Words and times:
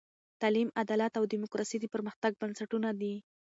تعلیم، 0.41 0.69
عدالت 0.83 1.13
او 1.19 1.23
دیموکراسي 1.33 1.77
د 1.79 1.85
پرمختګ 1.93 2.31
بنسټونه 2.41 2.89
دي. 3.01 3.13